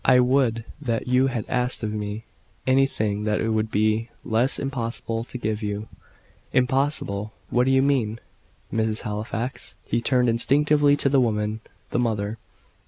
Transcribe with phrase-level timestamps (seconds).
[0.03, 2.25] "I would that you had asked of me
[2.65, 5.89] anything that it could be less impossible to give you."
[6.51, 7.33] "Impossible!
[7.51, 8.19] What do you mean?
[8.73, 9.01] Mrs.
[9.01, 11.59] Halifax" He turned instinctively to the woman
[11.91, 12.39] the mother.